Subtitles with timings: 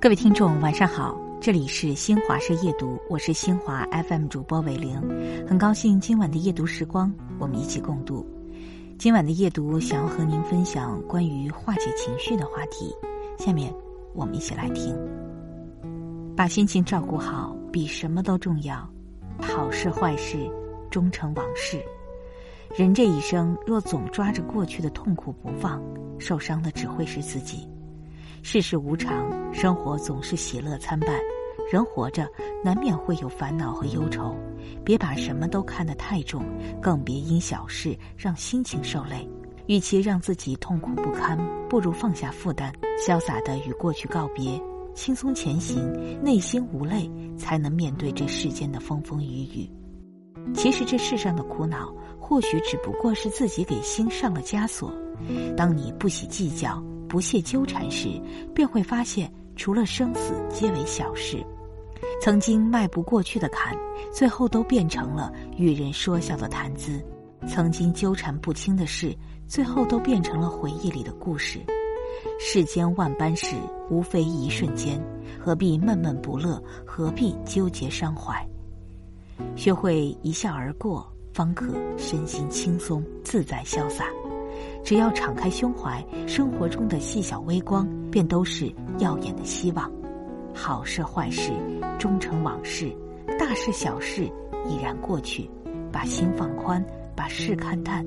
[0.00, 5.00] 各位听众，晚上好，这里是新华社夜读，我是新华 FM 主播伟玲，
[5.48, 8.24] 很高兴今晚的夜读时光，我们一起共度。
[8.98, 12.94] 今晚的夜读，想要和您分享关于化解情绪的话题，
[13.36, 13.74] 下面
[14.14, 14.96] 我们一起来听。
[16.36, 18.88] 把心情照顾好，比什么都重要。
[19.40, 20.48] 好事坏事，
[20.88, 21.82] 终成往事。
[22.74, 25.82] 人这一生，若总抓着过去的痛苦不放，
[26.18, 27.68] 受伤的只会是自己。
[28.42, 31.14] 世事无常，生活总是喜乐参半。
[31.70, 32.26] 人活着，
[32.64, 34.34] 难免会有烦恼和忧愁，
[34.82, 36.42] 别把什么都看得太重，
[36.80, 39.28] 更别因小事让心情受累。
[39.66, 44.58] 与其让自己痛苦不堪，不如放下负担，潇洒的与过去告别，
[44.94, 49.70] 轻松前行，内心无累，才能面对这世间的风风雨雨。
[50.54, 51.94] 其实这世上的苦恼，
[52.32, 54.90] 或许只不过是自己给心上了枷锁。
[55.54, 56.82] 当你不喜计较。
[57.06, 58.08] 不屑纠缠时，
[58.54, 61.44] 便会发现，除了生死，皆为小事。
[62.22, 63.76] 曾经迈不过去的坎，
[64.10, 66.92] 最后都变成了与人说笑的谈资；
[67.46, 69.14] 曾经纠缠不清的事，
[69.46, 71.60] 最后都变成了回忆里的故事。
[72.40, 73.54] 世间万般事，
[73.90, 74.98] 无非一瞬间，
[75.38, 76.58] 何必闷闷不乐？
[76.86, 78.42] 何必纠结伤怀？
[79.54, 84.06] 学会一笑而过，方可身心轻松自在潇洒。
[84.84, 89.90] 只要敞开胸怀，生活中的细小微光便都是耀眼的希望。
[90.54, 91.52] 好事坏事
[91.98, 92.92] 终成往事，
[93.38, 94.24] 大事小事
[94.68, 95.48] 已然过去。
[95.92, 96.82] 把心放宽，
[97.14, 98.02] 把事看淡。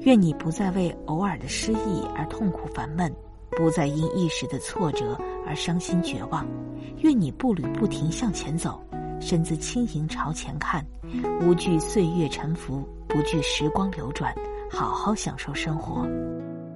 [0.00, 3.10] 愿你不再为偶尔的失意而痛苦烦闷，
[3.50, 6.46] 不再因一时的挫折而伤心绝望。
[6.98, 8.78] 愿你步履不停向前走，
[9.20, 10.84] 身子轻盈朝前看，
[11.42, 14.34] 无惧岁月沉浮，不惧时光流转。
[14.72, 16.06] 好好享受生活。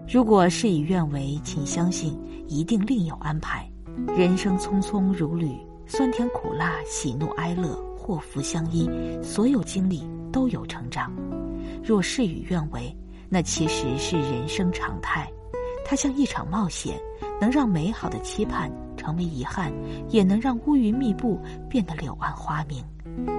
[0.06, 3.70] 如果事与愿违，请相信一定另有安排。
[4.16, 8.90] 人生匆匆如旅，酸甜苦辣、喜怒哀乐、祸福相依，
[9.22, 10.02] 所有经历
[10.32, 11.12] 都有成长。
[11.82, 12.94] 若事与愿违，
[13.28, 15.30] 那其实是人生常态。
[15.86, 17.00] 它像一场冒险，
[17.40, 18.68] 能让美好的期盼
[19.04, 19.70] 成为遗憾，
[20.08, 21.38] 也能让乌云密布
[21.68, 22.82] 变得柳暗花明。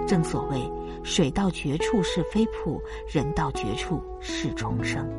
[0.08, 0.62] 正所谓，
[1.04, 2.80] 水到绝处是飞瀑，
[3.12, 5.10] 人到绝处是重生。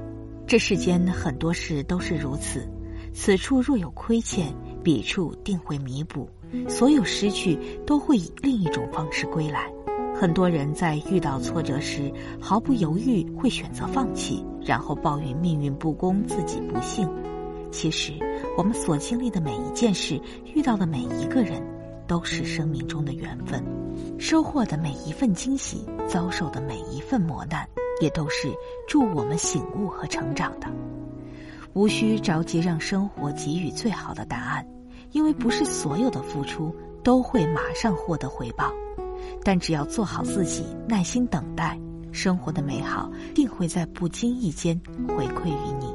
[0.47, 2.69] 这世间很多事都是如此，
[3.13, 6.29] 此处若有亏欠，彼处定会弥补。
[6.69, 9.69] 所有失去都会以另一种方式归来。
[10.15, 17.09] 很多人在遇到挫折时，毫不犹豫会选择放弃，然后抱怨命运不公，自己不幸。
[17.71, 18.13] 其实，
[18.57, 20.21] 我们所经历的每一件事，
[20.55, 21.63] 遇到的每一个人。
[22.09, 23.61] 都是生命中的缘分，
[24.17, 27.69] 收获的每一份惊喜，遭受的每一份磨难，
[28.01, 28.49] 也都是
[28.87, 30.69] 助我们醒悟和成长的。
[31.73, 34.65] 无需着急让生活给予最好的答案，
[35.11, 36.73] 因为不是所有的付出
[37.03, 38.73] 都会马上获得回报。
[39.43, 41.77] 但只要做好自己，耐心等待，
[42.13, 45.93] 生活的美好定会在不经意间回馈于你。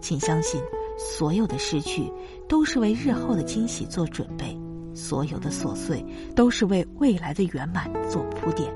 [0.00, 0.62] 请相信，
[0.96, 2.12] 所有的失去
[2.48, 4.58] 都是为日后的惊喜做准备。
[4.94, 6.06] 所有的琐碎
[6.36, 8.72] 都是为未来的圆满做铺垫。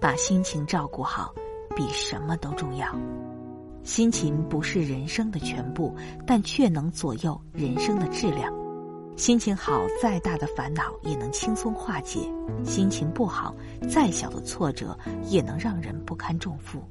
[0.00, 1.32] 把心情照顾好，
[1.76, 2.88] 比什么都重要。
[3.84, 5.94] 心情不是人生的全部，
[6.26, 8.52] 但却能左右人生的质量。
[9.16, 12.22] 心情好，再大的烦恼也能轻松化解；
[12.64, 13.54] 心情不好，
[13.88, 14.98] 再小的挫折
[15.28, 16.82] 也能让人不堪重负。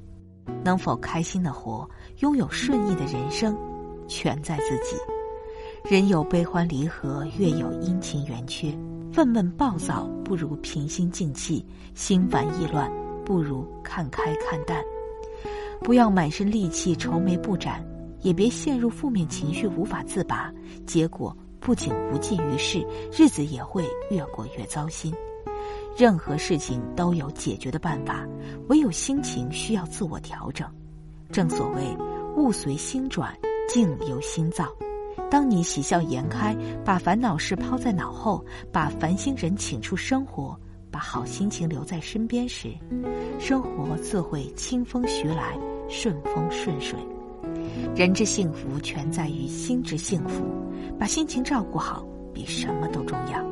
[0.64, 3.58] 能否开心的活，拥有顺意的人生，
[4.08, 4.96] 全在自己。
[5.84, 8.74] 人有悲欢离合，月有阴晴圆缺。
[9.12, 12.92] 愤懑暴躁不如平心静气，心烦意乱
[13.24, 14.82] 不如看开看淡。
[15.82, 17.86] 不要满身戾气愁眉不展，
[18.22, 20.52] 也别陷入负面情绪无法自拔，
[20.88, 25.14] 结果不仅无济于事，日子也会越过越糟心。
[25.96, 28.26] 任何事情都有解决的办法，
[28.70, 30.68] 唯有心情需要自我调整。
[31.32, 31.96] 正所谓
[32.36, 33.32] 物随心转，
[33.68, 34.68] 境由心造。
[35.30, 36.56] 当你喜笑颜开，
[36.86, 40.56] 把烦恼事抛在脑后，把烦心人请出生活，
[40.92, 42.70] 把好心情留在身边时，
[43.40, 45.58] 生活自会清风徐来，
[45.90, 47.00] 顺风顺水。
[47.96, 50.46] 人之幸福全在于心之幸福，
[51.00, 53.44] 把心情照顾好，比什么都重要。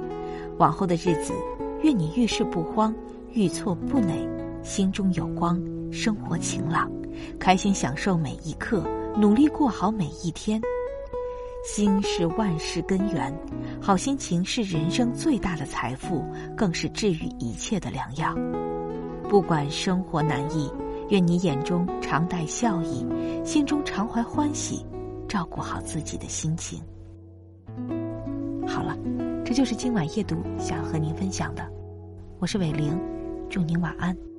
[0.58, 1.34] 往后的日子，
[1.82, 2.94] 愿你遇事不慌，
[3.34, 4.28] 遇错不馁，
[4.62, 5.60] 心中有光，
[5.92, 6.92] 生活晴朗，
[7.40, 8.84] 开心享受每一刻，
[9.16, 10.62] 努力过好每一天。
[11.64, 13.32] 心是万事根源，
[13.80, 16.26] 好心情是人生最大的财富，
[16.58, 18.36] 更是治愈一切的良药。
[19.30, 20.72] 不管生活难易，
[21.10, 23.06] 愿你眼中常带笑意，
[23.46, 24.84] 心中常怀欢喜，
[25.28, 26.82] 照顾好自己的心情。
[28.68, 28.98] 好了，
[29.46, 31.64] 这就是今晚夜读想和您分享的。
[32.40, 33.00] 我是伟玲，
[33.52, 34.31] 祝您晚安。